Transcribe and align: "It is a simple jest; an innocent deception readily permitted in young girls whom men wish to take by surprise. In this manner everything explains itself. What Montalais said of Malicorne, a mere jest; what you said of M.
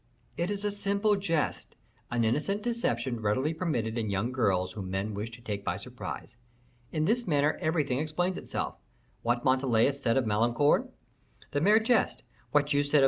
"It 0.35 0.49
is 0.49 0.65
a 0.65 0.71
simple 0.71 1.15
jest; 1.15 1.75
an 2.09 2.23
innocent 2.23 2.63
deception 2.63 3.19
readily 3.21 3.53
permitted 3.53 3.99
in 3.99 4.09
young 4.09 4.31
girls 4.31 4.71
whom 4.71 4.89
men 4.89 5.13
wish 5.13 5.29
to 5.29 5.41
take 5.41 5.63
by 5.63 5.77
surprise. 5.77 6.37
In 6.91 7.05
this 7.05 7.27
manner 7.27 7.59
everything 7.61 7.99
explains 7.99 8.35
itself. 8.39 8.77
What 9.21 9.45
Montalais 9.45 9.91
said 9.91 10.17
of 10.17 10.25
Malicorne, 10.25 10.89
a 11.53 11.61
mere 11.61 11.79
jest; 11.79 12.23
what 12.49 12.73
you 12.73 12.81
said 12.81 12.97
of 12.97 12.99
M. 12.99 12.99